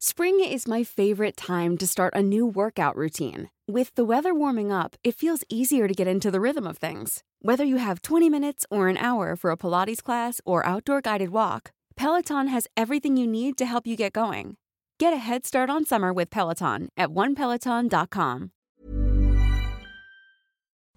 [0.00, 3.50] Spring is my favorite time to start a new workout routine.
[3.66, 7.24] With the weather warming up, it feels easier to get into the rhythm of things.
[7.42, 11.30] Whether you have 20 minutes or an hour for a Pilates class or outdoor guided
[11.30, 14.56] walk, Peloton has everything you need to help you get going.
[15.00, 18.52] Get a head start on summer with Peloton at onepeloton.com.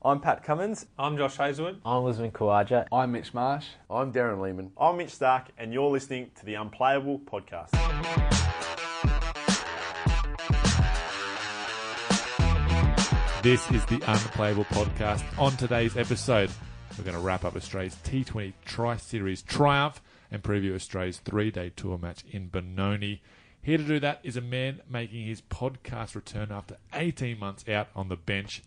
[0.03, 0.85] I'm Pat Cummins.
[0.99, 1.81] I'm Josh Hazlewood.
[1.83, 2.85] I'm Usman Khawaja.
[2.91, 3.65] I'm Mitch Marsh.
[3.89, 4.71] I'm Darren Lehmann.
[4.77, 8.40] I'm Mitch Starc, and you're listening to the Unplayable Podcast.
[13.43, 15.23] This is the Unplayable Podcast.
[15.39, 16.51] On today's episode,
[16.95, 21.71] we're going to wrap up Australia's T20 Tri Series triumph and preview Australia's three day
[21.75, 23.23] tour match in Benoni.
[23.59, 27.87] Here to do that is a man making his podcast return after 18 months out
[27.95, 28.61] on the bench.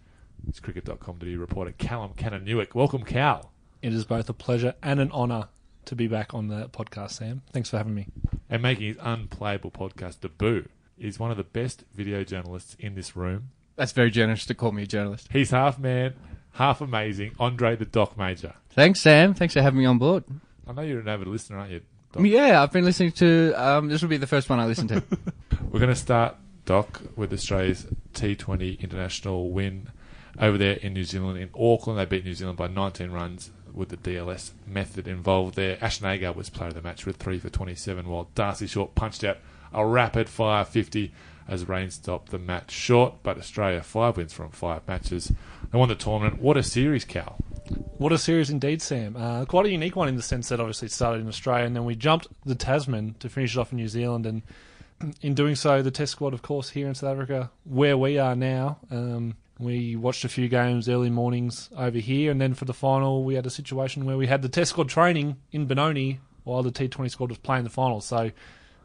[0.48, 2.74] It's cricket.com.au reporter Callum Kanoniuk.
[2.74, 3.52] Welcome, Cal.
[3.80, 5.50] It is both a pleasure and an honour
[5.84, 7.42] to be back on the podcast, Sam.
[7.52, 8.08] Thanks for having me.
[8.50, 13.14] And making his unplayable podcast debut is one of the best video journalists in this
[13.14, 13.50] room.
[13.76, 15.28] That's very generous to call me a journalist.
[15.32, 16.14] He's half man,
[16.52, 17.32] half amazing.
[17.40, 18.54] Andre the Doc Mauger.
[18.70, 19.34] Thanks, Sam.
[19.34, 20.24] Thanks for having me on board.
[20.66, 21.80] I know you're an avid listener, aren't you?
[22.12, 22.24] Doc?
[22.24, 23.52] Yeah, I've been listening to.
[23.52, 25.02] Um, this will be the first one I listen to.
[25.70, 29.88] We're going to start, Doc, with Australia's T20 international win
[30.38, 31.98] over there in New Zealand, in Auckland.
[31.98, 35.78] They beat New Zealand by 19 runs with the DLS method involved there.
[35.80, 39.24] Ashton Agar was player of the match with 3 for 27, while Darcy Short punched
[39.24, 39.38] out
[39.72, 41.12] a rapid fire 50
[41.48, 43.14] as rain stopped the match short.
[43.22, 45.32] But Australia, five wins from five matches.
[45.70, 46.40] They won the tournament.
[46.40, 47.36] What a series, Cal.
[47.98, 49.16] What a series indeed, Sam.
[49.16, 51.74] Uh, quite a unique one in the sense that obviously it started in Australia and
[51.74, 54.26] then we jumped the Tasman to finish it off in New Zealand.
[54.26, 54.42] And
[55.22, 58.36] in doing so, the Test squad, of course, here in South Africa, where we are
[58.36, 62.30] now, um, we watched a few games early mornings over here.
[62.30, 64.88] And then for the final, we had a situation where we had the Test squad
[64.88, 68.00] training in Benoni while the T20 squad was playing the final.
[68.00, 68.30] So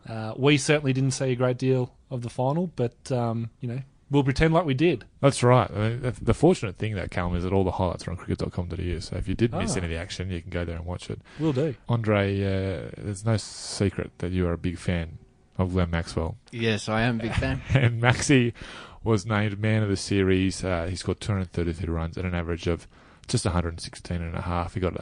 [0.09, 3.79] uh, we certainly didn't see a great deal of the final, but, um, you know,
[4.09, 5.05] we'll pretend like we did.
[5.21, 5.69] That's right.
[5.69, 8.17] I mean, the- the fortunate thing, that Callum, is that all the highlights are on
[8.17, 8.99] cricket.com.au.
[8.99, 9.77] So if you did miss Ah.
[9.77, 11.21] any of the action, you can go there and watch it.
[11.39, 11.75] We'll do.
[11.87, 15.19] Andre, uh, there's no secret that you are a big fan
[15.57, 16.37] of Glenn Maxwell.
[16.51, 17.61] yes, I am a big fan.
[17.73, 18.53] and Maxi
[19.03, 20.63] was named man of the series.
[20.63, 22.87] Uh, he scored 233 runs at an average of
[23.27, 24.73] just 116 and a half.
[24.73, 24.95] He got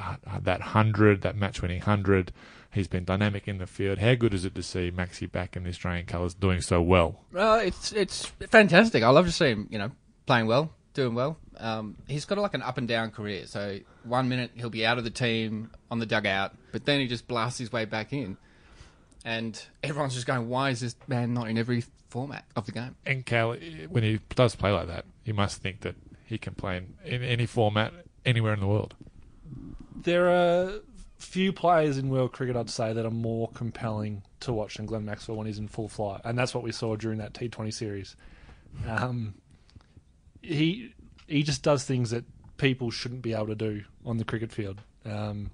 [0.43, 2.31] that 100, that match-winning 100.
[2.73, 3.99] He's been dynamic in the field.
[3.99, 7.21] How good is it to see Maxi back in the Australian colours doing so well?
[7.31, 9.03] Well, it's it's fantastic.
[9.03, 9.67] I love to see him.
[9.71, 9.91] You know,
[10.25, 11.37] playing well, doing well.
[11.57, 13.45] Um, he's got like an up and down career.
[13.47, 17.07] So one minute he'll be out of the team on the dugout, but then he
[17.07, 18.37] just blasts his way back in,
[19.25, 22.95] and everyone's just going, "Why is this man not in every format of the game?"
[23.05, 23.55] And Cal,
[23.89, 25.95] when he does play like that, he must think that
[26.25, 27.93] he can play in, in any format
[28.25, 28.93] anywhere in the world.
[29.95, 30.81] There are
[31.17, 35.05] few players in world cricket, I'd say, that are more compelling to watch than Glenn
[35.05, 38.15] Maxwell when he's in full flight, and that's what we saw during that T20 series.
[38.87, 39.33] Um,
[40.41, 40.93] he
[41.27, 42.23] he just does things that
[42.57, 44.81] people shouldn't be able to do on the cricket field.
[45.05, 45.51] Um,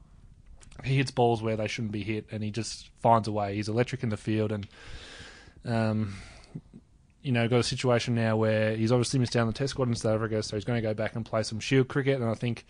[0.83, 3.55] he hits balls where they shouldn't be hit, and he just finds a way.
[3.55, 4.67] He's electric in the field, and
[5.65, 6.15] um,
[7.21, 9.95] you know, got a situation now where he's obviously missed down the Test squad in
[9.95, 12.33] South Africa, so he's going to go back and play some Shield cricket, and I
[12.33, 12.65] think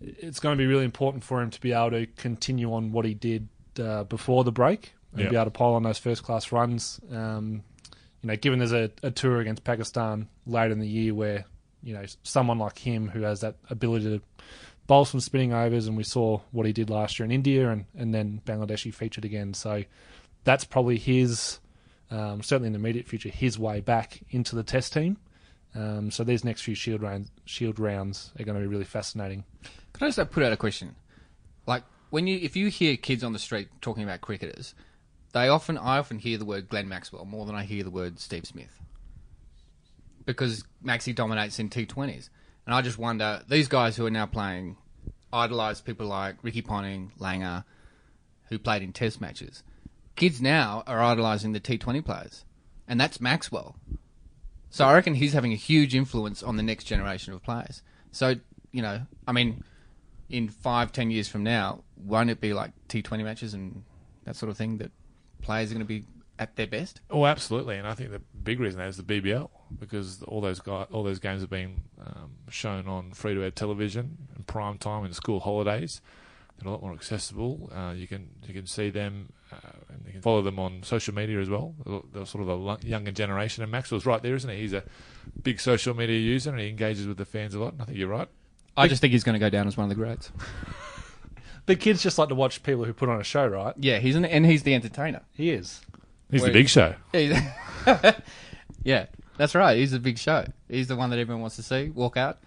[0.00, 3.04] it's going to be really important for him to be able to continue on what
[3.04, 3.48] he did
[3.80, 5.28] uh, before the break and Yeah.
[5.30, 7.00] be able to pile on those first class runs.
[7.10, 7.62] Um,
[8.22, 11.44] you know, given there's a, a tour against Pakistan later in the year where
[11.82, 14.22] you know someone like him who has that ability to
[14.86, 17.84] bowl some spinning overs, and we saw what he did last year in India, and
[17.96, 19.54] and then Bangladesh he featured again.
[19.54, 19.84] So
[20.44, 21.60] that's probably his
[22.10, 25.16] um, certainly in the immediate future his way back into the Test team.
[25.76, 29.44] Um, so these next few Shield rounds, Shield rounds are going to be really fascinating.
[29.92, 30.96] Can I just put out a question?
[31.66, 34.74] Like when you, if you hear kids on the street talking about cricketers,
[35.32, 38.18] they often, I often hear the word Glenn Maxwell more than I hear the word
[38.18, 38.80] Steve Smith,
[40.24, 42.30] because Maxi dominates in T20s,
[42.64, 44.76] and I just wonder these guys who are now playing
[45.32, 47.64] idolise people like Ricky Ponting, Langer,
[48.48, 49.62] who played in Test matches.
[50.14, 52.44] Kids now are idolising the T20 players,
[52.88, 53.76] and that's Maxwell.
[54.70, 57.82] So I reckon he's having a huge influence on the next generation of players.
[58.12, 58.36] So
[58.72, 59.64] you know, I mean,
[60.28, 63.84] in five, ten years from now, won't it be like T20 matches and
[64.24, 64.90] that sort of thing that
[65.42, 66.04] players are going to be
[66.38, 67.00] at their best?
[67.10, 69.48] Oh, absolutely, and I think the big reason that is the BBL
[69.78, 73.50] because all those guys, all those games have been um, shown on free to air
[73.50, 76.00] television and prime time in school holidays.
[76.58, 77.70] They're a lot more accessible.
[77.74, 79.75] Uh, you can you can see them uh, and
[80.06, 81.74] you can follow them on social media as well.
[81.84, 84.58] They're, they're sort of a lo- younger generation, and Maxwell's right there, isn't he?
[84.58, 84.84] He's a
[85.42, 87.72] big social media user and he engages with the fans a lot.
[87.72, 88.28] And I think you're right.
[88.76, 90.30] I just think he's going to go down as one of the greats.
[91.66, 93.74] the kids just like to watch people who put on a show, right?
[93.78, 95.22] Yeah, he's an, and he's the entertainer.
[95.32, 95.80] He is.
[96.30, 96.94] He's the big show.
[97.14, 97.52] Yeah,
[98.82, 99.06] yeah,
[99.36, 99.76] that's right.
[99.76, 100.44] He's the big show.
[100.68, 101.90] He's the one that everyone wants to see.
[101.90, 102.38] Walk out.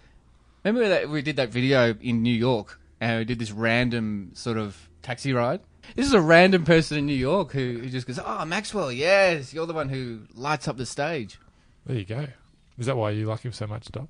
[0.64, 4.58] Remember that we did that video in New York, and we did this random sort
[4.58, 5.60] of taxi ride.
[5.96, 9.52] This is a random person in New York who, who just goes, "Oh, Maxwell, yes,
[9.52, 11.38] you're the one who lights up the stage."
[11.86, 12.26] There you go.
[12.78, 14.08] Is that why you like him so much, Doc?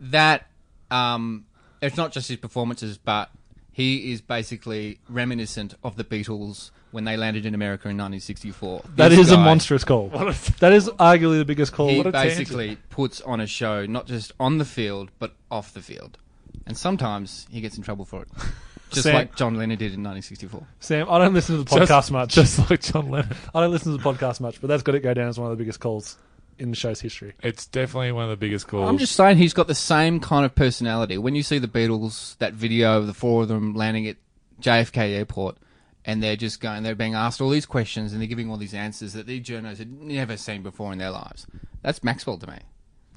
[0.00, 0.46] That
[0.90, 1.46] um,
[1.82, 3.30] it's not just his performances, but
[3.72, 8.82] he is basically reminiscent of the Beatles when they landed in America in 1964.
[8.96, 10.08] That This is a monstrous call.
[10.58, 11.88] that is arguably the biggest call.
[11.88, 12.38] he What a tangent.
[12.38, 16.18] basically puts on a show not just on the field but off the field,
[16.66, 18.28] and sometimes he gets in trouble for it,
[18.90, 20.66] just Sam- like John Lennon did in 1964.
[20.80, 22.34] Sam, I don't listen to the podcast just, much.
[22.34, 23.36] Just like John Lennon.
[23.54, 25.50] I don't listen to the podcast much, but that's got to go down as one
[25.50, 26.16] of the biggest calls
[26.58, 27.32] in the show's history.
[27.42, 28.88] It's definitely one of the biggest calls.
[28.88, 31.18] I'm just saying he's got the same kind of personality.
[31.18, 34.16] When you see the Beatles, that video of the four of them landing at
[34.60, 35.56] JFK Airport,
[36.04, 38.74] and they're just going, they're being asked all these questions, and they're giving all these
[38.74, 41.46] answers that these journalists had never seen before in their lives.
[41.82, 42.58] That's Maxwell to me.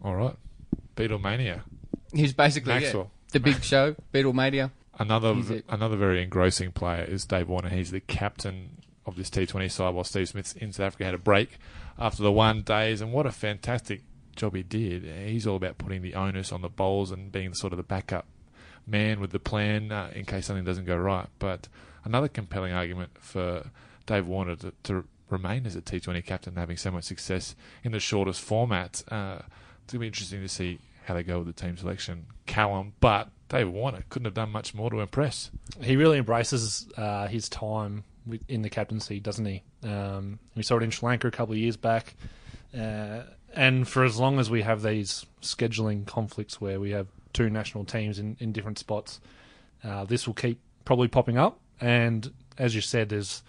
[0.03, 0.35] All right.
[0.95, 1.61] Beatlemania.
[2.13, 3.11] He's basically yeah, Maxwell.
[3.31, 4.71] the big show, Beatlemania.
[4.99, 7.69] Another another very engrossing player is Dave Warner.
[7.69, 11.19] He's the captain of this T20 side while Steve Smith in South Africa had a
[11.19, 11.57] break
[11.97, 13.01] after the one days.
[13.01, 14.01] And what a fantastic
[14.35, 15.03] job he did.
[15.03, 18.25] He's all about putting the onus on the bowls and being sort of the backup
[18.85, 21.27] man with the plan uh, in case something doesn't go right.
[21.39, 21.67] But
[22.03, 23.71] another compelling argument for
[24.05, 27.99] Dave Warner to, to remain as a T20 captain, having so much success in the
[27.99, 29.03] shortest format.
[29.09, 29.39] Uh,
[29.83, 32.25] it's going to be interesting to see how they go with the team selection.
[32.45, 35.51] Callum, but Dave Warner couldn't have done much more to impress.
[35.79, 38.03] He really embraces uh, his time
[38.47, 39.61] in the captaincy, doesn't he?
[39.83, 42.15] Um, we saw it in Sri Lanka a couple of years back.
[42.75, 43.21] Uh,
[43.53, 47.85] and for as long as we have these scheduling conflicts where we have two national
[47.85, 49.21] teams in, in different spots,
[49.83, 51.59] uh, this will keep probably popping up.
[51.79, 53.43] And as you said, there's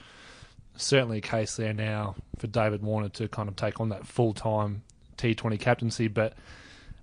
[0.77, 4.35] certainly a case there now for David Warner to kind of take on that full
[4.35, 4.83] time
[5.17, 6.09] T20 captaincy.
[6.09, 6.35] But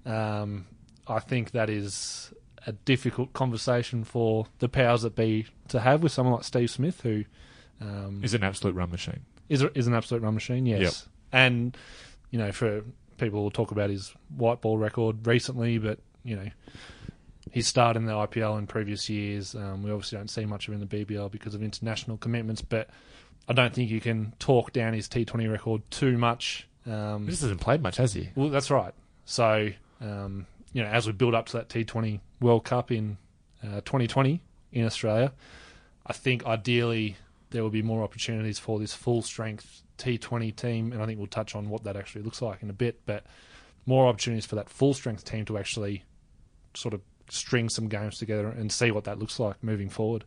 [0.05, 0.67] um,
[1.07, 2.31] I think that is
[2.67, 7.01] a difficult conversation for the powers that be to have with someone like Steve Smith,
[7.01, 7.25] who
[7.81, 9.21] um, Is an absolute run machine.
[9.49, 10.65] is is an absolute run machine.
[10.65, 10.93] Yes, Yep.
[11.33, 11.77] and
[12.29, 12.83] you know, for
[13.17, 16.49] people will talk about his white ball record recently, but you know,
[17.51, 19.55] his start in the IPL in previous years.
[19.55, 22.61] Um, we obviously don't see much of him in the BBL because of international commitments,
[22.61, 22.89] but
[23.49, 26.67] I don't think you can talk down his T20 record too much.
[26.85, 28.29] Um, He just hasn't played much, has he?
[28.35, 28.93] well, that's right.
[29.25, 29.69] So,
[29.99, 33.17] um, you know, as we build up to that T20 World Cup in
[33.63, 34.41] uh, 2020
[34.71, 35.33] in Australia,
[36.05, 37.17] I think ideally
[37.51, 41.27] there will be more opportunities for this full strength T20 team, and I think we'll
[41.27, 43.01] touch on what that actually looks like in a bit.
[43.05, 43.25] But
[43.85, 46.03] more opportunities for that full strength team to actually
[46.73, 50.23] sort of string some games together and see what that looks like moving forward.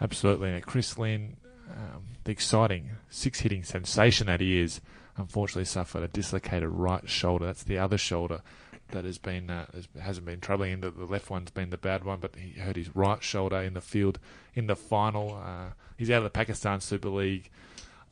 [0.00, 0.60] Absolutely.
[0.60, 1.36] Chris Lynn,
[1.70, 4.80] um, the exciting six hitting sensation that he is,
[5.16, 7.46] unfortunately suffered a dislocated right shoulder.
[7.46, 8.42] That's the other shoulder
[8.88, 10.80] that has been uh, has, hasn't been troubling him.
[10.80, 13.74] The, the left one's been the bad one, but he hurt his right shoulder in
[13.74, 14.18] the field
[14.54, 15.34] in the final.
[15.44, 17.50] Uh, he's out of the Pakistan Super League,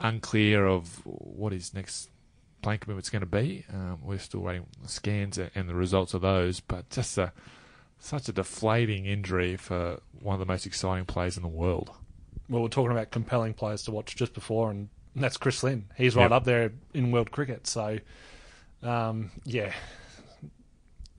[0.01, 2.11] unclear of what his next
[2.63, 3.65] playing commitment's going to be.
[3.73, 7.33] Um, we're still waiting scans and, and the results of those, but just a
[7.99, 11.91] such a deflating injury for one of the most exciting players in the world.
[12.51, 15.87] Well, we're talking about compelling players to watch just before, and that's Chris Lynn.
[15.97, 16.33] He's right Yep.
[16.33, 17.67] up there in world cricket.
[17.67, 17.99] So,
[18.83, 19.73] um, yeah,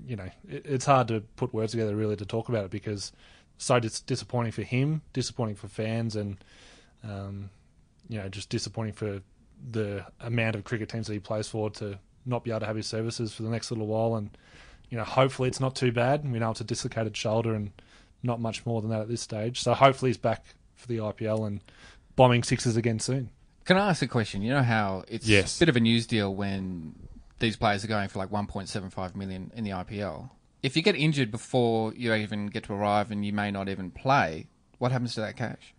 [0.05, 3.11] you know, it, it's hard to put words together really to talk about it because
[3.57, 6.37] so dis- disappointing for him, disappointing for fans, and
[7.03, 7.49] um,
[8.09, 9.21] you know, just disappointing for
[9.71, 12.75] the amount of cricket teams that he plays for to not be able to have
[12.75, 14.15] his services for the next little while.
[14.15, 14.29] And
[14.89, 16.29] you know, hopefully it's not too bad.
[16.29, 17.71] We know it's a dislocated shoulder and
[18.23, 19.61] not much more than that at this stage.
[19.61, 20.43] So hopefully he's back
[20.75, 21.61] for the IPL and
[22.15, 23.29] bombing sixes again soon.
[23.65, 24.41] Can I ask a question?
[24.41, 25.57] You know how it's Yes.
[25.57, 26.95] a bit of a news deal when
[27.39, 30.29] these players are going for like 1.75 million in the IPL.
[30.63, 33.91] If you get injured before you even get to arrive and you may not even
[33.91, 34.47] play,
[34.79, 35.73] what happens to that cash?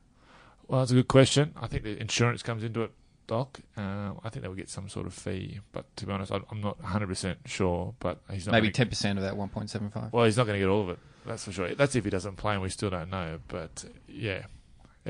[0.68, 1.54] Well, that's a good question.
[1.56, 2.92] I think the insurance comes into it,
[3.26, 3.60] Doc.
[3.76, 6.80] Uh, I think they'll get some sort of fee, but to be honest, I'm not
[6.82, 7.94] 100% sure.
[7.98, 10.12] But he's not Maybe 10% of that 1.75.
[10.12, 10.98] Well, he's not going to get all of it.
[11.24, 11.74] That's for sure.
[11.74, 13.40] That's if he doesn't play, and we still don't know.
[13.48, 14.46] But yeah,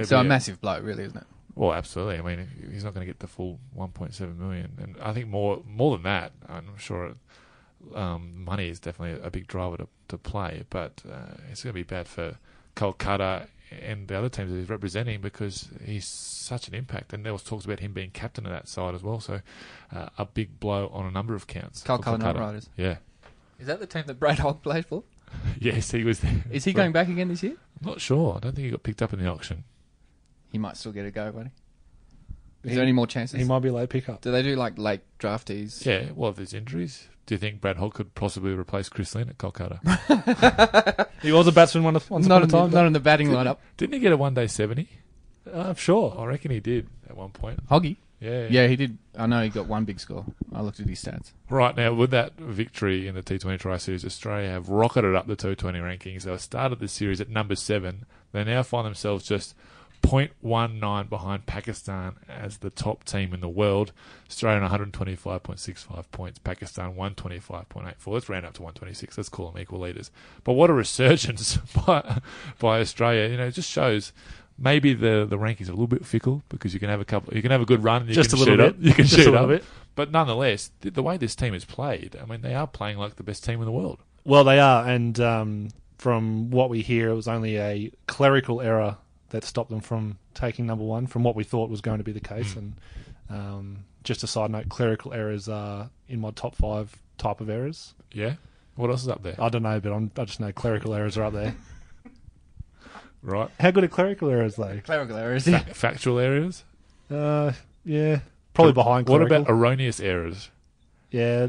[0.02, 1.26] so be a massive blow, really, isn't it?
[1.56, 2.18] Well, absolutely.
[2.18, 5.62] I mean, he's not going to get the full 1.7 million, and I think more
[5.66, 6.32] more than that.
[6.48, 7.14] I'm sure
[7.94, 11.74] um, money is definitely a big driver to, to play, but uh, it's going to
[11.74, 12.36] be bad for
[12.76, 13.48] Kolkata
[13.82, 17.12] and the other teams that he's representing because he's such an impact.
[17.12, 19.40] And there was talks about him being captain of that side as well, so
[19.94, 21.82] uh, a big blow on a number of counts.
[21.82, 22.68] Kolkata Knight Riders.
[22.76, 22.96] Yeah.
[23.58, 25.02] Is that the team that Brad Hogg played for?
[25.58, 26.44] Yes, he was there.
[26.52, 27.56] Is he going back again this year?
[27.82, 28.36] I'm not sure.
[28.36, 29.64] I don't think he got picked up in the auction.
[30.56, 31.50] He might still get a go, buddy.
[32.64, 33.38] Is there any more chances?
[33.38, 34.22] He might be a late pickup.
[34.22, 35.84] Do they do like late draftees?
[35.84, 39.28] Yeah, well, if there's injuries, do you think Brad Holt could possibly replace Chris Lynn
[39.28, 41.06] at Kolkata?
[41.20, 43.28] He was a batsman once, once Not upon in, a the, not in the batting
[43.28, 43.58] lineup.
[43.76, 44.88] Didn't he get a one day 70?
[45.52, 46.14] Uh, sure.
[46.18, 47.68] I reckon he did at one point.
[47.68, 47.96] Hoggy.
[48.18, 48.46] Yeah.
[48.48, 48.96] Yeah, he did.
[49.14, 50.24] I know he got one big score.
[50.54, 51.32] I looked at his stats.
[51.50, 55.36] Right now, with that victory in the T20 Tri Series, Australia have rocketed up the
[55.36, 56.22] T20 rankings.
[56.22, 58.06] They started the series at number seven.
[58.32, 59.54] They now find themselves just
[60.06, 63.92] 0.19 behind Pakistan as the top team in the world.
[64.28, 67.94] Australia 125.65 points, Pakistan 125.84.
[68.06, 69.16] Let's round up to 126.
[69.16, 70.10] Let's call them equal leaders.
[70.44, 72.20] But what a resurgence by,
[72.58, 73.28] by Australia!
[73.28, 74.12] You know, it just shows.
[74.58, 77.34] Maybe the, the rankings are a little bit fickle because you can have a couple,
[77.34, 78.68] you can have a good run, and you Just can a little shoot bit.
[78.68, 79.48] up, you can Just shoot a up.
[79.48, 79.64] bit.
[79.94, 83.16] But nonetheless, the, the way this team is played, I mean, they are playing like
[83.16, 83.98] the best team in the world.
[84.24, 88.96] Well, they are, and um, from what we hear, it was only a clerical error
[89.30, 91.06] that stopped them from taking number one.
[91.06, 92.58] From what we thought was going to be the case, Hmm.
[92.58, 92.74] and
[93.30, 97.94] um, just a side note, clerical errors are in my top five type of errors.
[98.12, 98.34] Yeah.
[98.76, 99.34] What else is up there?
[99.40, 101.54] I don't know, but I'm, I just know clerical errors are up there.
[103.22, 103.48] right.
[103.58, 104.80] How good are clerical errors though?
[104.84, 105.44] Clerical errors.
[105.44, 106.64] Fa- factual areas.
[107.10, 107.52] Uh,
[107.84, 108.20] yeah,
[108.54, 109.08] probably behind.
[109.08, 110.50] What about erroneous errors?
[111.10, 111.48] yeah,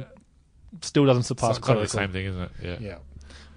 [0.81, 2.51] still doesn't It's surpass kind of the same thing, isn't it?
[2.63, 2.77] Yeah.
[2.79, 2.97] Yeah,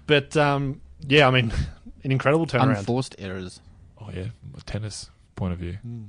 [0.07, 1.51] but um, yeah, I mean,
[2.03, 2.79] an incredible turnaround.
[2.79, 3.59] Unforced errors.
[4.01, 4.27] Oh yeah.
[4.57, 5.77] A tennis point of view.
[5.87, 6.07] Mm.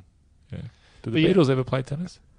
[0.51, 0.59] Yeah.
[0.59, 0.71] Did
[1.03, 1.33] But the yeah.
[1.33, 2.19] Beatles ever play tennis?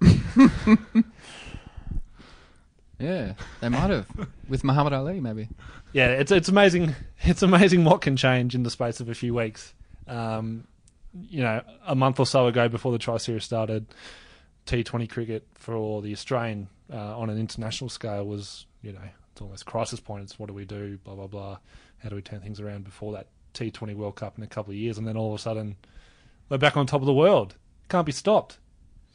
[2.98, 4.06] Yeah, they might have
[4.48, 5.48] with Muhammad Ali, maybe.
[5.92, 6.94] Yeah, it's it's amazing.
[7.26, 9.74] It's amazing what can change in the space of a few weeks.
[10.06, 10.66] Um,
[11.28, 13.86] you know, a month or so ago, before the Tri Series started,
[14.66, 19.00] T20 cricket for the Australian uh, on an international scale was, you know,
[19.32, 20.24] it's almost crisis point.
[20.24, 20.98] It's what do we do?
[21.02, 21.58] Blah blah blah.
[21.98, 24.76] How do we turn things around before that T20 World Cup in a couple of
[24.76, 24.98] years?
[24.98, 25.76] And then all of a sudden,
[26.48, 27.54] we're back on top of the world.
[27.88, 28.58] Can't be stopped.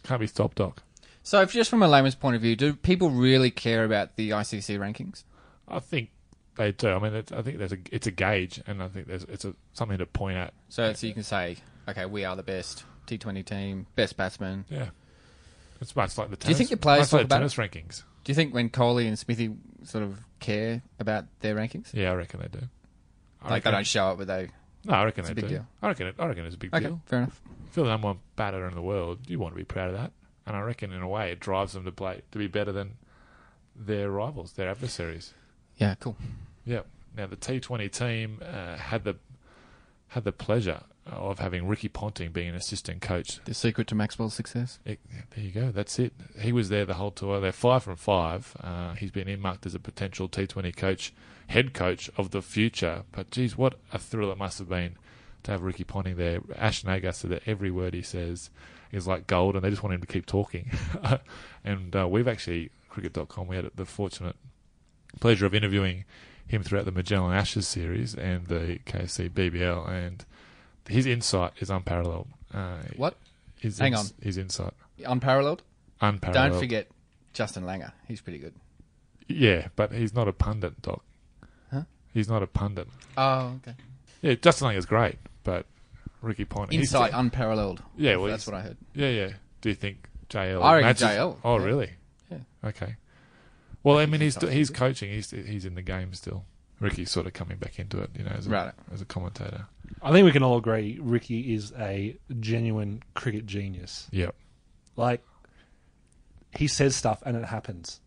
[0.03, 0.83] Can't be stopped, Doc.
[1.23, 4.31] So, if just from a layman's point of view, do people really care about the
[4.31, 5.23] ICC rankings?
[5.67, 6.09] I think
[6.55, 6.89] they do.
[6.89, 9.45] I mean, it's, I think there's a it's a gauge, and I think there's it's
[9.45, 10.53] a something to point at.
[10.69, 14.65] So, so you can say, okay, we are the best T20 team, best batsman.
[14.69, 14.89] Yeah.
[15.81, 16.45] It's much like the tennis.
[16.45, 18.03] Do you think your players much like talk the about tennis rankings?
[18.23, 21.93] Do you think when Coley and Smithy sort of care about their rankings?
[21.93, 22.65] Yeah, I reckon they do.
[23.41, 24.49] I Like they don't show it, but they.
[24.85, 25.55] No, I reckon It's a they big do.
[25.57, 25.67] deal.
[25.81, 26.07] I reckon.
[26.07, 27.01] It, I reckon it's a big Okay, deal.
[27.05, 27.41] fair enough.
[27.69, 29.95] If you're the number one batter in the world, you want to be proud of
[29.95, 30.11] that.
[30.45, 32.97] And I reckon, in a way, it drives them to play to be better than
[33.75, 35.33] their rivals, their adversaries.
[35.77, 36.15] Yeah, cool.
[36.65, 36.81] Yeah.
[37.15, 39.15] Now the T20 team uh, had the
[40.09, 43.39] had the pleasure of having Ricky Ponting being an assistant coach.
[43.45, 44.79] The secret to Maxwell's success.
[44.85, 44.99] It-
[45.35, 45.71] there you go.
[45.71, 46.13] That's it.
[46.39, 47.39] He was there the whole tour.
[47.39, 48.55] They're five from five.
[48.61, 51.13] Uh, he's been earmarked as a potential T20 coach,
[51.47, 53.03] head coach of the future.
[53.11, 54.95] But geez, what a thrill it must have been
[55.43, 56.41] to have Ricky Ponting there.
[56.55, 58.49] Ashton Agar said that every word he says
[58.91, 60.71] is like gold, and they just want him to keep talking.
[61.63, 63.47] and uh, we've actually cricket.com.
[63.47, 64.35] We had the fortunate
[65.19, 66.05] pleasure of interviewing
[66.47, 70.25] him throughout the Magellan Ashes series and the KC BBL, and
[70.87, 72.27] his insight is unparalleled.
[72.53, 73.15] Uh, What?
[73.59, 74.17] His Hang ins- on.
[74.23, 74.73] his insight
[75.05, 75.61] Unparalleled?
[76.01, 76.51] unparalleled.
[76.53, 76.87] Don't forget
[77.33, 77.91] Justin Langer.
[78.07, 78.53] He's pretty good.
[79.27, 81.03] Yeah, but he's not a pundit, Doc.
[81.71, 81.83] Huh?
[82.13, 82.87] He's not a pundit.
[83.17, 83.75] Oh, okay.
[84.21, 85.65] Yeah, Justin Langer's great, but
[86.21, 86.79] Ricky Ponting.
[86.79, 87.83] he's- Insight unparalleled.
[87.97, 88.77] Yeah, well, that's he's- what I heard.
[88.93, 89.29] Yeah, yeah.
[89.61, 90.63] Do you think JL?
[90.63, 91.65] I reckon matches- JL, Oh, yeah.
[91.65, 91.89] really?
[92.31, 92.37] Yeah.
[92.63, 92.95] Okay.
[93.83, 95.11] Well, I mean, he's He's he's coaching.
[95.11, 96.45] He's he's in the game still.
[96.79, 98.73] Ricky's sort of coming back into it, you know, as a, Right.
[98.93, 99.65] as a commentator.
[100.01, 104.07] I think we can all agree Ricky is a genuine cricket genius.
[104.11, 104.35] Yep.
[104.95, 105.23] Like
[106.55, 107.99] he says stuff and it happens.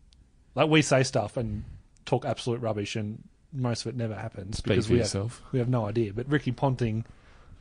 [0.55, 1.63] Like we say stuff and
[2.05, 5.59] talk absolute rubbish and most of it never happens Speak because for we have, we
[5.59, 6.13] have no idea.
[6.13, 7.05] But Ricky Ponting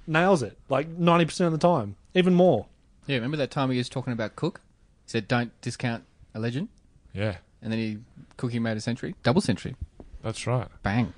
[0.06, 2.66] nails it like ninety percent of the time, even more.
[3.06, 4.60] Yeah, remember that time he was talking about Cook?
[5.06, 6.68] He said, don't discount a legend.
[7.12, 7.98] Yeah, And then he
[8.36, 9.14] Cookie made a century.
[9.22, 9.76] Double century.
[10.22, 10.68] that's right.
[10.82, 11.12] Bang.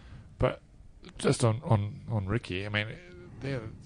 [1.18, 2.86] Just on, on, on Ricky, I mean,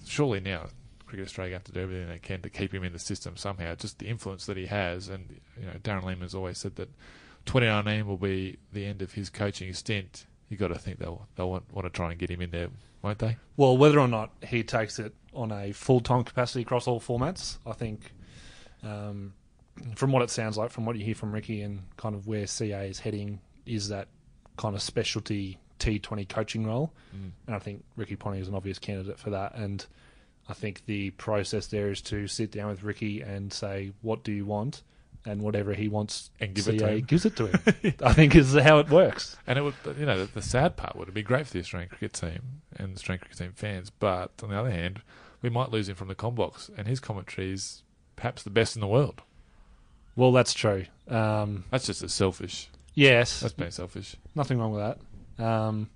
[0.05, 0.67] surely now
[1.09, 3.73] Cricket Australia have to do everything they can to keep him in the system somehow.
[3.75, 6.89] Just the influence that he has, and you know, Darren Lehmann's always said that
[7.45, 10.27] 2019 will be the end of his coaching stint.
[10.49, 12.69] You got to think they'll they'll want, want to try and get him in there,
[13.01, 13.37] won't they?
[13.57, 17.57] Well, whether or not he takes it on a full time capacity across all formats,
[17.65, 18.13] I think,
[18.83, 19.33] um,
[19.95, 22.45] from what it sounds like, from what you hear from Ricky and kind of where
[22.45, 24.07] CA is heading, is that
[24.57, 26.91] kind of specialty T20 coaching role.
[27.13, 29.55] And I think Ricky Ponting is an obvious candidate for that.
[29.55, 29.85] And
[30.47, 34.31] I think the process there is to sit down with Ricky and say, what do
[34.31, 34.83] you want?
[35.25, 37.01] And whatever he wants, And give CA it to him.
[37.01, 37.93] gives it to him.
[38.03, 39.35] I think is how it works.
[39.45, 41.89] And it would, you know, the, the sad part would be great for the Australian
[41.89, 43.89] cricket team and the Australian cricket team fans.
[43.89, 45.01] But on the other hand,
[45.41, 47.83] we might lose him from the Combox, and his commentary is
[48.15, 49.21] perhaps the best in the world.
[50.15, 50.85] Well, that's true.
[51.07, 52.69] Um, That's just a selfish.
[52.93, 54.15] yes, That's being selfish.
[54.35, 54.97] nothing wrong with that.
[55.39, 55.89] Um,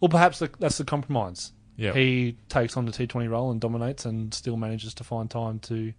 [0.00, 1.52] well, perhaps the, that's the compromise.
[1.76, 1.94] Yeah.
[1.94, 5.92] He takes on the T20 role and dominates, and still manages to find time to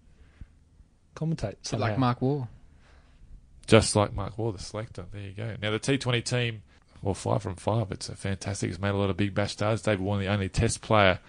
[1.16, 1.56] commentate.
[1.64, 1.88] Somehow.
[1.88, 2.48] like Mark Waugh.
[3.68, 5.06] Just like Mark Waugh, the selector.
[5.12, 5.56] There you go.
[5.62, 6.62] Now, the T20 team,
[7.02, 7.92] well, five from five.
[7.92, 8.70] It's a fantastic.
[8.70, 9.82] It's made a lot of big bash stars.
[9.82, 11.20] David Warner, the only test player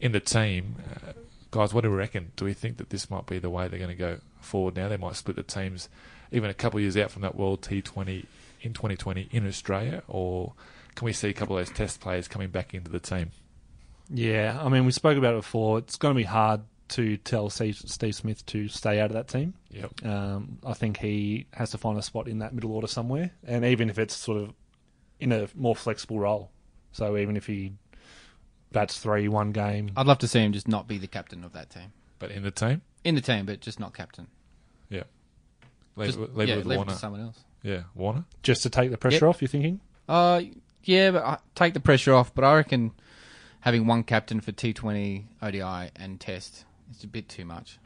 [0.00, 0.76] in the team.
[1.06, 1.12] Uh,
[1.50, 2.32] guys, what do we reckon?
[2.36, 4.88] Do we think that this might be the way they're going to go forward now?
[4.88, 5.88] They might split the teams
[6.32, 8.26] even a couple of years out from that World T20
[8.60, 10.02] in 2020 in Australia?
[10.08, 10.52] Or
[10.94, 13.30] can we see a couple of those test players coming back into the team?
[14.10, 15.78] Yeah, I mean, we spoke about it before.
[15.78, 16.60] It's going to be hard
[16.90, 19.54] to tell Steve, Steve Smith to stay out of that team.
[19.70, 20.04] Yep.
[20.04, 23.64] Um, I think he has to find a spot in that middle order somewhere, and
[23.64, 24.52] even if it's sort of
[25.20, 26.50] in a more flexible role.
[26.92, 27.72] So even if he
[28.72, 31.52] bats three one game, I'd love to see him just not be the captain of
[31.54, 31.92] that team.
[32.18, 32.82] But in the team?
[33.02, 34.26] In the team, but just not captain.
[34.90, 35.04] Yeah.
[35.96, 36.90] Leave, Just, leave yeah, it with leave Warner.
[36.92, 37.38] it to someone else.
[37.62, 38.24] yeah, Warner.
[38.42, 39.34] just to take the pressure Yep.
[39.34, 39.80] off, you're thinking?
[40.08, 40.42] Uh,
[40.84, 42.34] yeah, but I, take the pressure off.
[42.34, 42.92] But I reckon
[43.60, 46.64] having one captain for T20, ODI, and Test
[46.94, 47.78] is a bit too much.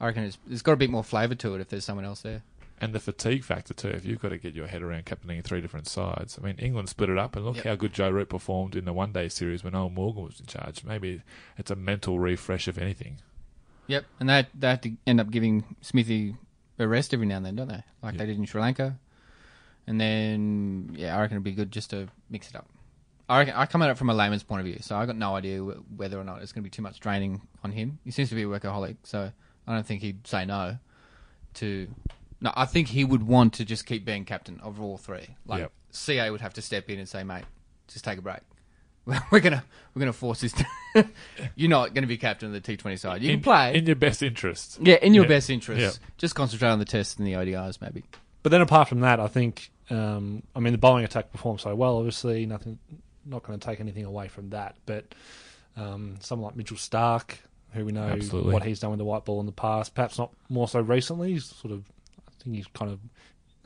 [0.00, 2.22] I reckon it's, it's got a bit more flavour to it if there's someone else
[2.22, 2.42] there.
[2.80, 3.88] And the fatigue factor too.
[3.88, 6.88] If you've got to get your head around captaining three different sides, I mean, England
[6.88, 7.64] split it up, and look Yep.
[7.64, 10.46] how good Joe Root performed in the one day series when Eoin Morgan was in
[10.46, 10.84] charge.
[10.84, 11.22] Maybe
[11.56, 13.18] it's a mental refresh, if anything.
[13.88, 16.36] Yep, and they they have to end up giving Smithy
[16.78, 17.82] a rest every now and then, don't they?
[18.00, 18.18] Like Yeah.
[18.18, 18.96] they did in Sri Lanka.
[19.88, 22.68] And then yeah, I reckon it'd be good just to mix it up.
[23.28, 25.16] I reckon I come at it from a layman's point of view, so I got
[25.16, 27.98] no idea wh- whether or not it's going to be too much draining on him.
[28.04, 29.32] He seems to be a workaholic, so
[29.66, 30.76] I don't think he'd say no
[31.54, 31.88] to.
[32.40, 35.26] No, I think he would want to just keep being captain of all three.
[35.46, 35.72] Like Yep.
[35.90, 37.44] CA would have to step in and say, "Mate,
[37.88, 38.40] just take a break.
[39.32, 39.64] We're gonna
[39.94, 40.54] we're gonna force this.
[41.56, 43.22] You're not going to be captain of the T20 side.
[43.22, 44.78] You in, can play in your best interest.
[44.82, 45.28] yeah, in your Yeah.
[45.28, 45.80] best interest.
[46.00, 46.08] Yeah.
[46.18, 48.04] Just concentrate on the tests and the ODIs, maybe.
[48.42, 51.74] But then apart from that, I think, um, I mean, the bowling attack performed so
[51.74, 51.98] well.
[51.98, 52.78] Obviously, nothing,
[53.24, 54.76] not going to take anything away from that.
[54.86, 55.14] But
[55.76, 57.38] um, someone like Mitchell Starc,
[57.72, 58.52] who we know Absolutely.
[58.52, 61.32] what he's done with the white ball in the past, perhaps not more so recently.
[61.32, 61.84] He's sort of,
[62.28, 63.00] I think he's kind of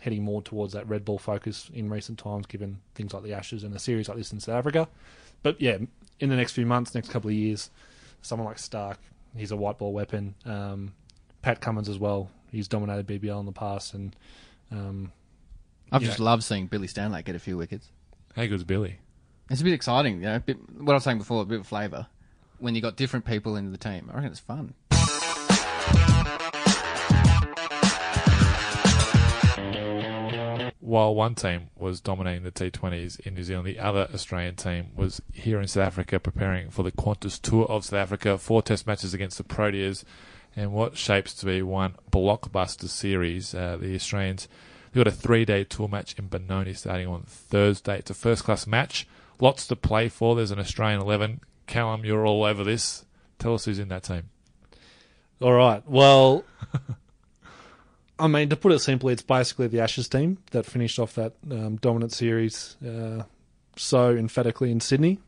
[0.01, 3.65] heading more towards that red ball focus in recent times, given things like the Ashes
[3.65, 4.89] and a series like this in South Africa.
[5.43, 5.79] But yeah,
[6.21, 7.71] in the next few months, next couple of years,
[8.21, 8.97] someone like Starc,
[9.37, 10.35] he's a white ball weapon.
[10.45, 10.93] Um,
[11.41, 12.31] Pat Cummins as well.
[12.51, 14.15] He's dominated BBL in the past, and
[14.71, 15.13] um,
[15.93, 17.91] I've just loved seeing Billy Stanlake get a few wickets.
[18.35, 18.99] How good's Billy?
[19.51, 20.37] It's a bit exciting, you know.
[20.37, 22.07] A bit, what I was saying before, a bit of flavour.
[22.59, 24.73] When you got different people in the team, I reckon it's fun.
[30.81, 35.21] While one team was dominating the T20s in New Zealand, the other Australian team was
[35.33, 38.39] here in South Africa preparing for the Qantas Tour of South Africa.
[38.39, 40.05] Four test matches against the Proteas
[40.57, 43.55] and what shapes to be one blockbuster series.
[43.55, 44.49] Uh, the Australians
[44.93, 47.99] they got a three-day tour match in Benoni starting on Thursday.
[47.99, 49.07] It's a first-class match.
[49.41, 50.37] Lots to play for.
[50.37, 51.41] There's an Australian 11.
[51.67, 53.05] Callum, you're all over this.
[53.39, 54.25] Tell us who's in that team.
[55.41, 55.83] All right.
[55.89, 56.45] Well,
[58.19, 61.33] I mean, to put it simply, it's basically the Ashes team that finished off that
[61.51, 63.25] um, dominant series uh,
[63.77, 65.19] so emphatically in Sydney.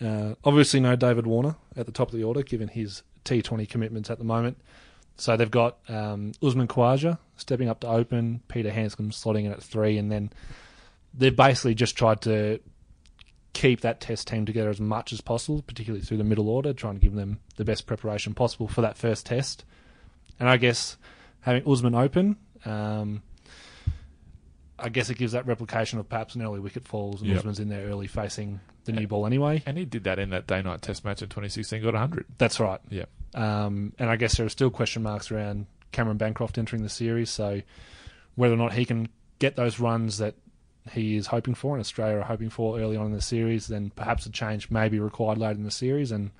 [0.00, 4.08] Uh, obviously, no David Warner at the top of the order, given his T20 commitments
[4.08, 4.56] at the moment.
[5.16, 9.62] So they've got um, Usman Khawaja stepping up to open, Peter Handscomb slotting in at
[9.62, 10.32] three, and then
[11.12, 12.60] they've basically just tried to
[13.52, 16.94] keep that test team together as much as possible, particularly through the middle order, trying
[16.94, 19.64] to give them the best preparation possible for that first test.
[20.40, 20.96] And I guess
[21.40, 23.22] having Usman open, um,
[24.76, 27.38] I guess it gives that replication of perhaps an early wicket falls, and Yep.
[27.38, 29.62] Usman's in there early facing the new ball anyway.
[29.64, 32.26] And he did that in that day-night test match in 2016, got 100.
[32.38, 32.80] That's right.
[32.90, 33.04] Yeah.
[33.34, 37.30] Um, and I guess there are still question marks around Cameron Bancroft entering the series,
[37.30, 37.62] so
[38.36, 40.34] whether or not he can get those runs that
[40.92, 43.90] he is hoping for and Australia are hoping for early on in the series, then
[43.96, 46.30] perhaps a change may be required later in the series, and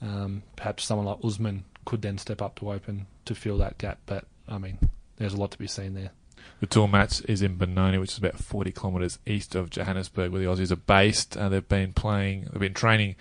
[0.00, 3.98] um, perhaps someone like Usman could then step up to open to fill that gap.
[4.06, 4.78] But I mean,
[5.16, 6.10] there's a lot to be seen there.
[6.60, 10.40] The tour match is in Benoni, which is about 40 kilometres east of Johannesburg, where
[10.40, 11.36] the Aussies are based.
[11.36, 13.16] Uh, they've been playing, they've been training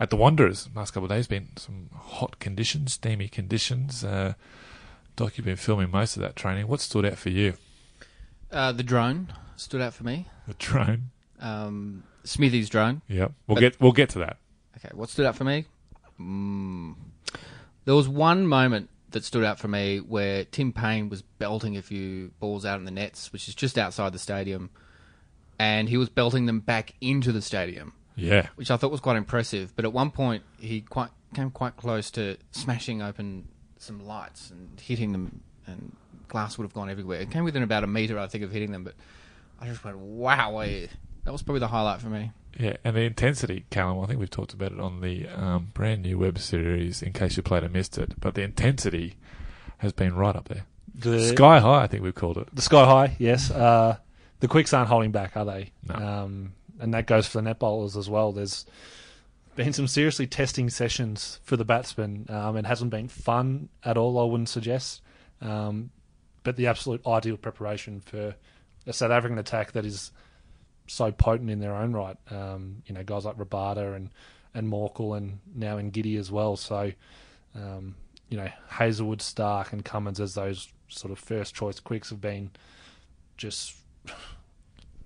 [0.00, 1.26] at the Wanderers last couple of days.
[1.26, 4.04] Been some hot conditions, steamy conditions.
[4.04, 4.34] Uh,
[5.16, 6.68] Doc, you've been filming most of that training.
[6.68, 7.54] What stood out for you?
[8.50, 10.26] Uh, the drone stood out for me.
[10.48, 11.10] The drone.
[11.40, 13.02] Um, Smithy's drone.
[13.08, 13.32] Yep.
[13.46, 14.36] We'll But- get we'll get to that.
[14.78, 15.66] Okay, what stood out for me?
[16.20, 16.94] Mm.
[17.84, 21.82] There was one moment that stood out for me where Tim Paine was belting a
[21.82, 24.70] few balls out in the nets, which is just outside the stadium,
[25.58, 28.48] and he was belting them back into the stadium, Yeah.
[28.56, 29.74] which I thought was quite impressive.
[29.74, 33.48] But at one point, he quite came quite close to smashing open
[33.78, 35.96] some lights and hitting them, and
[36.28, 37.20] glass would have gone everywhere.
[37.20, 38.94] It came within about a meter, I think, of hitting them, but
[39.60, 40.86] I just went, wow, eh."
[41.24, 42.32] that was probably the highlight for me.
[42.58, 46.02] Yeah, and the intensity, Callum, I think we've talked about it on the um, brand
[46.02, 49.16] new web series, in case you played and missed it, but the intensity
[49.78, 50.66] has been right up there.
[50.94, 52.48] The Sky high, I think we've called it.
[52.54, 53.50] the sky high, yes.
[53.50, 53.96] Uh,
[54.40, 55.70] the quicks aren't holding back, are they?
[55.88, 55.94] No.
[55.94, 58.32] Um, and that goes for the net bowlers as well.
[58.32, 58.66] There's
[59.56, 62.26] been some seriously testing sessions for the batsmen.
[62.28, 65.02] Um, it hasn't been fun at all, I wouldn't suggest.
[65.40, 65.90] Um,
[66.42, 68.34] but the absolute ideal preparation for
[68.86, 70.10] a South African attack that is
[70.86, 72.16] so potent in their own right.
[72.30, 74.10] Um, you know, guys like Rabada and
[74.54, 76.56] and Morkel and now Ngidi as well.
[76.56, 76.92] So,
[77.54, 77.94] um,
[78.28, 82.50] you know, Hazlewood, Starc, and Cummins as those sort of first choice quicks have been
[83.36, 83.74] just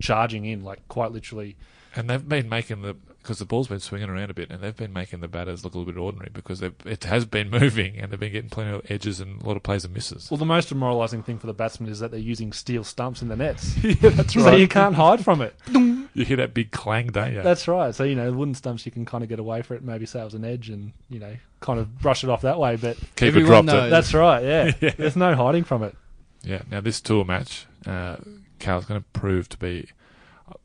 [0.00, 1.56] charging in, like quite literally.
[1.94, 4.76] And they've been making the because the ball's been swinging around a bit, and they've
[4.76, 8.12] been making the batters look a little bit ordinary because it has been moving, and
[8.12, 10.30] they've been getting plenty of edges and a lot of plays and misses.
[10.30, 13.28] Well, the most demoralising thing for the batsmen is that they're using steel stumps in
[13.28, 15.56] the nets, yeah, that's so you can't hide from it.
[15.68, 17.42] You hear that big clang, don't you?
[17.42, 17.92] That's right.
[17.94, 19.82] So you know, wooden stumps you can kind of get away for it.
[19.82, 22.58] Maybe say it was an edge, and you know, kind of brush it off that
[22.60, 22.76] way.
[22.76, 23.90] But Keeper Everyone dropped it.
[23.90, 24.44] that's right.
[24.44, 24.90] Yeah, Yeah.
[24.96, 25.96] there's no hiding from it.
[26.42, 26.62] Yeah.
[26.70, 28.16] Now this tour match, uh,
[28.58, 29.88] Cal's going to prove to be,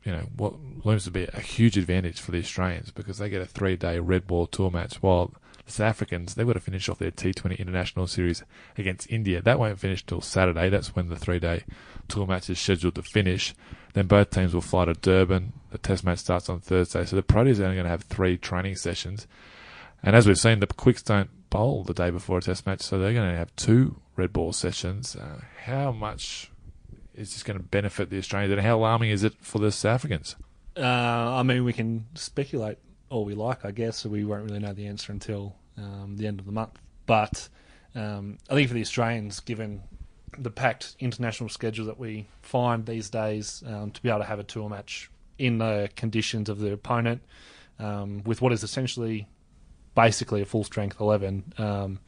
[0.04, 3.42] you know, what looms to be a huge advantage for the Australians because they get
[3.42, 5.32] a three-day red ball tour match, while
[5.64, 8.42] the South Africans they've got to finish off their T20 international series
[8.76, 9.40] against India.
[9.40, 10.68] That won't finish till Saturday.
[10.68, 11.64] That's when the three-day
[12.08, 13.54] tour match is scheduled to finish.
[13.94, 15.52] Then both teams will fly to Durban.
[15.70, 18.36] The Test match starts on Thursday, so the Proteas are only going to have three
[18.36, 19.26] training sessions.
[20.02, 22.98] And as we've seen, the Quicks don't bowl the day before a Test match, so
[22.98, 25.14] they're going to have two red ball sessions.
[25.14, 26.50] Uh, how much
[27.14, 29.94] is this going to benefit the Australians, and how alarming is it for the South
[29.94, 30.36] Africans?
[30.76, 32.78] Uh, I mean, we can speculate
[33.10, 33.98] all we like, I guess.
[33.98, 36.78] So we won't really know the answer until um, the end of the month.
[37.06, 37.48] But
[37.94, 39.82] um, I think for the Australians, given
[40.38, 44.38] the packed international schedule that we find these days, um, to be able to have
[44.38, 47.20] a tour match in the conditions of the opponent,
[47.78, 49.28] um, with what is essentially
[49.94, 51.98] basically a full strength eleven, um,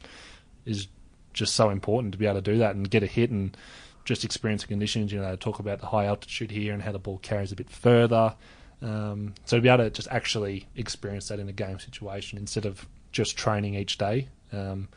[0.65, 0.89] is
[1.35, 3.57] just so important to be able to do that and get a hit and
[4.05, 5.13] just experience the conditions.
[5.13, 7.57] You know, they talk about the high altitude here and how the ball carries a
[7.57, 8.35] bit further.
[8.83, 12.67] Um, so to be able to just actually experience that in a game situation instead
[12.67, 14.89] of just training each day, um,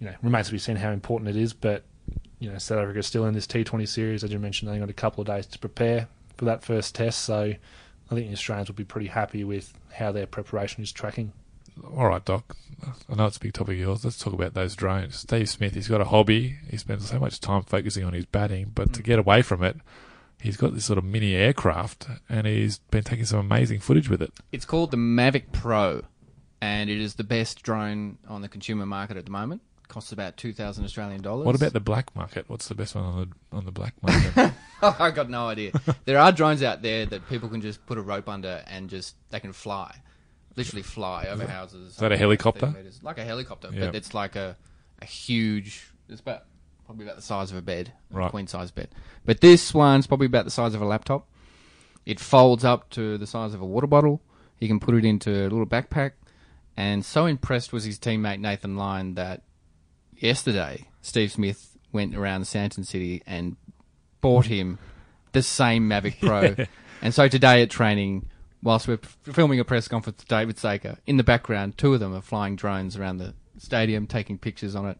[0.00, 1.52] you know, remains to be seen how important it is.
[1.52, 1.84] But
[2.40, 4.70] you know, South Africa is still in this T20 series, as you mentioned.
[4.70, 7.20] They got a couple of days to prepare for that first test.
[7.20, 7.54] So
[8.10, 11.32] I think the Australians will be pretty happy with how their preparation is tracking.
[11.96, 12.56] All right, Doc.
[13.08, 14.04] I know it's a big topic of yours.
[14.04, 15.16] Let's talk about those drones.
[15.16, 16.56] Steve Smith, he's got a hobby.
[16.68, 19.06] He spends so much time focusing on his batting, but to hmm.
[19.06, 19.76] get away from it,
[20.40, 24.20] he's got this sort of mini aircraft, and he's been taking some amazing footage with
[24.20, 24.32] it.
[24.50, 26.02] It's called the Mavic Pro,
[26.60, 29.62] and it is the best drone on the consumer market at the moment.
[29.88, 31.44] Costs about two thousand Australian dollars.
[31.44, 32.48] What about the black market?
[32.48, 34.52] What's the best one on the on the black market?
[34.82, 35.72] I got no idea.
[36.06, 39.16] there are drones out there that people can just put a rope under and just
[39.30, 39.94] they can fly,
[40.56, 41.92] literally fly over houses.
[41.92, 42.74] Is that a helicopter?
[43.02, 43.86] Like a helicopter, Yeah.
[43.86, 44.56] but it's like a
[45.00, 45.88] a huge.
[46.08, 46.44] It's about
[46.84, 48.88] probably about the size of a bed, a queen size bed.
[49.24, 51.28] But this one's probably about the size of a laptop.
[52.04, 54.20] It folds up to the size of a water bottle.
[54.58, 56.12] He can put it into a little backpack.
[56.76, 59.42] And so impressed was his teammate Nathan Lyon that
[60.16, 63.56] yesterday Steve Smith went around Sandton City and
[64.20, 64.78] bought him
[65.32, 66.54] the same Mavic Pro.
[67.04, 68.28] And so today at training,
[68.62, 72.14] whilst we're filming a press conference with David Saker, in the background, two of them
[72.14, 74.98] are flying drones around the stadium, taking pictures on it.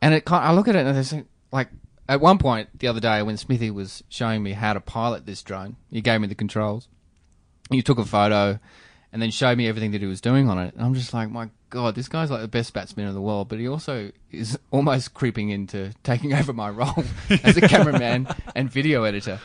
[0.00, 1.68] And it, I look at it and I think, like,
[2.08, 5.42] at one point the other day when Smithy was showing me how to pilot this
[5.42, 6.88] drone, he gave me the controls.
[7.70, 8.58] He took a photo
[9.12, 10.74] and then showed me everything that he was doing on it.
[10.74, 13.48] And I'm just like, my God, this guy's like the best batsman in the world,
[13.48, 17.04] but he also is almost creeping into taking over my role
[17.44, 19.40] as a cameraman and video editor.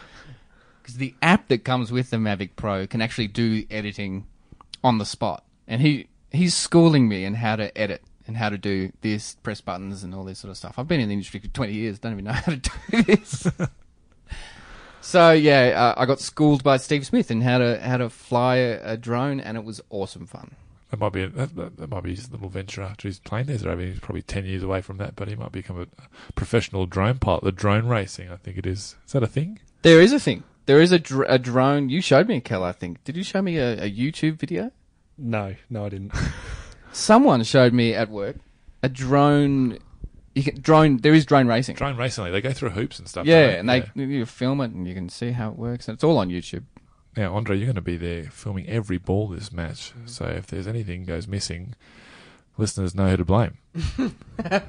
[0.83, 4.27] Because the app that comes with the Mavic Pro can actually do editing
[4.83, 5.43] on the spot.
[5.67, 9.61] And he, he's schooling me in how to edit and how to do this, press
[9.61, 10.77] buttons and all this sort of stuff.
[10.77, 13.47] I've been in the industry for 20 years, don't even know how to do this.
[15.03, 18.55] So yeah, uh, I got schooled by Steve Smith in how to how to fly
[18.55, 20.55] a, a drone, and it was awesome fun.
[20.91, 23.69] that might be a, that, that, might be his little venture after he's playing there.
[23.69, 25.87] I mean, he's probably ten years away from that, but he might become a
[26.35, 27.43] professional drone pilot.
[27.43, 28.95] The drone racing, I think it is.
[29.05, 29.59] Is that a thing?
[29.81, 30.45] There is a thing.
[30.65, 31.89] There is a, dr- a drone.
[31.89, 32.63] You showed me, a Kel.
[32.63, 33.04] I think.
[33.04, 34.71] Did you show me a, a YouTube video?
[35.17, 36.13] No, no, I didn't.
[36.93, 38.38] Someone showed me at work
[38.82, 39.80] a drone.
[40.36, 40.97] You can drone.
[40.97, 41.76] There is drone racing.
[41.76, 43.26] Drone racing, they go through hoops and stuff.
[43.26, 45.95] yeah, don't and they you film it and you can see how it works, and
[45.95, 46.63] it's all on YouTube.
[47.15, 49.93] Now, Andre, you're going to be there filming every ball this match.
[50.06, 51.76] So if there's anything goes missing,
[52.58, 53.58] listeners know who to blame.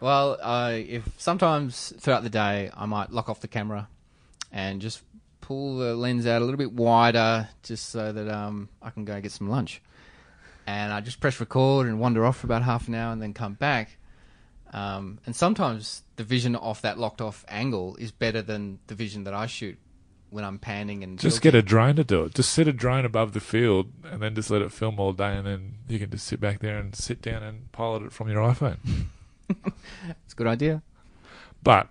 [0.00, 3.88] Well, uh, if sometimes throughout the day I might lock off the camera
[4.52, 5.02] and just
[5.40, 9.20] pull the lens out a little bit wider, just so that um, I can go
[9.20, 9.82] get some lunch.
[10.66, 13.32] And I just press record and wander off for about half an hour and then
[13.34, 13.96] come back.
[14.72, 19.24] Um, and sometimes the vision off that locked off angle is better than the vision
[19.24, 19.78] that I shoot
[20.28, 21.58] when I'm panning and Just tilting.
[21.58, 22.34] get a drone to do it.
[22.34, 25.34] Just set a drone above the field and then just let it film all day,
[25.36, 28.28] and then you can just sit back there and sit down and pilot it from
[28.30, 28.76] your iPhone.
[30.24, 30.82] It's a good idea.
[31.64, 31.88] But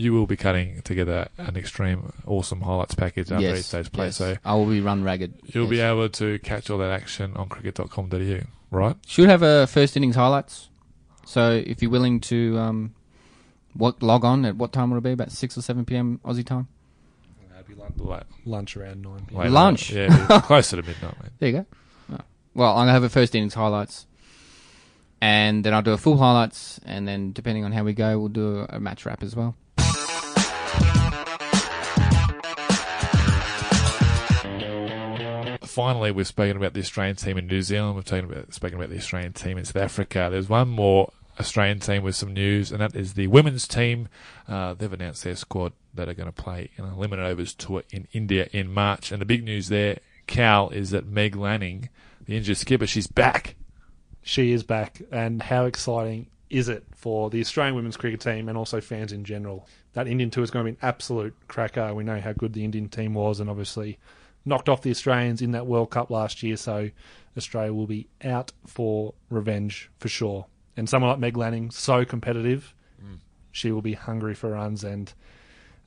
[0.00, 4.06] you will be cutting together an extreme, awesome highlights package after each day's play.
[4.06, 4.16] yes.
[4.16, 5.34] So I will be run ragged.
[5.44, 8.96] you'll be able to catch all that action on cricket.com.au, right?
[9.06, 10.70] Should have a first innings highlights.
[11.26, 12.94] So if you're willing to um,
[13.74, 15.12] what, log on at what time will it be?
[15.12, 16.18] About six or seven p.m.
[16.24, 16.68] Aussie time.
[17.52, 19.26] That'd be lunch, Late, lunch around nine.
[19.26, 19.38] p.m.
[19.38, 19.92] late Lunch?
[19.92, 21.32] Yeah, it'll closer to midnight, mate.
[21.38, 21.66] There you go.
[22.14, 22.18] Oh.
[22.54, 24.06] Well, I'm gonna have a first innings highlights,
[25.20, 28.28] and then I'll do a full highlights, and then depending on how we go, we'll
[28.28, 29.54] do a, a match wrap as well.
[35.70, 37.94] Finally, we've spoken about the Australian team in New Zealand.
[37.94, 40.26] We've spoken about, about the Australian team in South Africa.
[40.28, 44.08] There's one more Australian team with some news, and that is the women's team.
[44.48, 47.84] Uh, they've announced their squad that are going to play in a limited overs tour
[47.92, 49.12] in India in March.
[49.12, 51.88] And the big news there, Cal, is that Meg Lanning,
[52.24, 53.54] the injured skipper, she's back.
[54.22, 58.58] She is back, and how exciting is it for the Australian women's cricket team and
[58.58, 59.68] also fans in general?
[59.92, 61.94] That Indian tour is going to be an absolute cracker.
[61.94, 64.00] We know how good the Indian team was, and obviously
[64.44, 66.56] knocked off the Australians in that World Cup last year.
[66.56, 66.90] So
[67.36, 70.46] Australia will be out for revenge for sure.
[70.76, 72.74] And someone like Meg Lanning, so competitive,
[73.52, 74.84] she will be hungry for runs.
[74.84, 75.12] And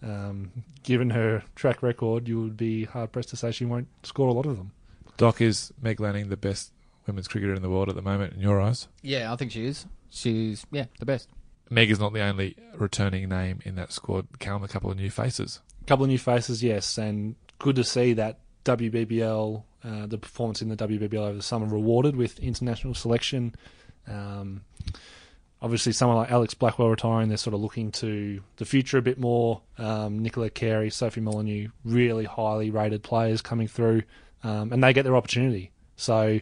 [0.02, 0.52] um,
[0.84, 4.34] given her track record, you would be hard pressed to say she won't score a
[4.34, 4.72] lot of them.
[5.18, 6.72] Doc, is Meg Lanning the best
[7.08, 8.88] women's cricketer in the world at the moment in your eyes?
[9.02, 9.86] Yeah, I think she is.
[10.10, 11.30] She's yeah the best.
[11.70, 14.28] Meg is not the only returning name in that squad.
[14.40, 15.60] Callum, a couple of new faces.
[15.82, 20.62] A couple of new faces, yes, and good to see that WBBL, uh, the performance
[20.62, 23.56] in the WBBL over the summer, rewarded with international selection.
[24.06, 24.64] Um,
[25.62, 29.18] obviously, someone like Alex Blackwell retiring, they're sort of looking to the future a bit
[29.18, 29.62] more.
[29.78, 34.04] Um, Nicola Carey, Sophie Molyneux, really highly rated players coming through,
[34.44, 35.72] um, and they get their opportunity.
[35.96, 36.42] So.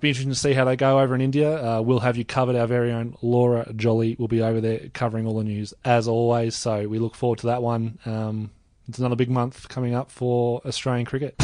[0.00, 1.76] Be interesting to see how they go over in India.
[1.76, 2.56] Uh, we'll have you covered.
[2.56, 6.56] Our very own Laura Jolly will be over there covering all the news as always.
[6.56, 8.00] So we look forward to that one.
[8.04, 8.50] Um,
[8.88, 11.34] it's another big month coming up for Australian cricket.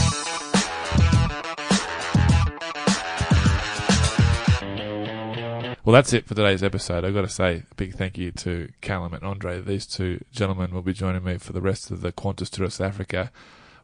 [5.89, 7.03] Well, that's it for today's episode.
[7.03, 9.63] I've got to say a big thank you to Callum and Andre.
[9.63, 12.89] These two gentlemen will be joining me for the rest of the Qantas Tour South
[12.89, 13.33] Africa.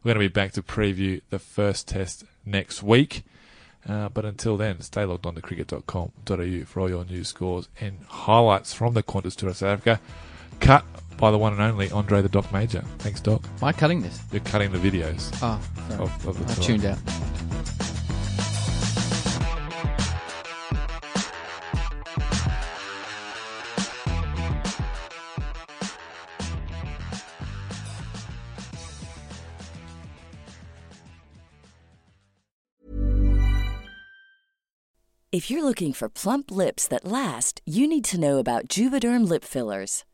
[0.03, 3.23] We're going to be back to preview the first test next week.
[3.89, 7.97] Uh, but until then, stay logged on to cricket.com.au for all your news, scores, and
[8.07, 9.99] highlights from the Qantas Tour South Africa.
[10.59, 10.85] Cut
[11.17, 12.83] by the one and only Andre the Doc Mauger.
[12.99, 13.43] Thanks, Doc.
[13.61, 14.19] Am I cutting this?
[14.31, 16.01] You're cutting the videos Oh, sorry.
[16.03, 16.63] of, of the I tour.
[16.65, 16.97] tuned out.
[35.31, 39.43] If you're looking for plump lips that last, you need to know about Juvederm lip
[39.43, 40.05] fillers.